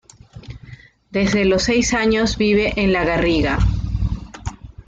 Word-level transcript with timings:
Desde 1.11 1.45
los 1.45 1.61
seis 1.61 1.93
años 1.93 2.35
vive 2.39 2.73
en 2.75 2.91
La 2.91 3.03
Garriga. 3.05 3.59